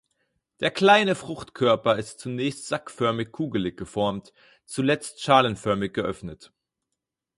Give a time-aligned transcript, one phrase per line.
[0.61, 4.33] Der kleine Fruchtkörper ist zunächst sackförmig-kugelig geformt,
[4.65, 6.51] zuletzt schalenförmig geöffnet.